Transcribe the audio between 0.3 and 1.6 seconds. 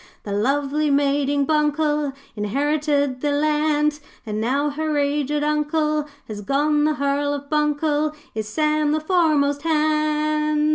lovely maiding